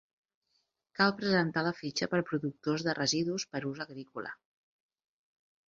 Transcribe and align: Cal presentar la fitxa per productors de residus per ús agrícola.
Cal 0.99 1.13
presentar 1.19 1.63
la 1.67 1.73
fitxa 1.81 2.09
per 2.15 2.23
productors 2.31 2.87
de 2.89 2.97
residus 3.01 3.47
per 3.55 3.65
ús 3.73 3.85
agrícola. 3.89 4.35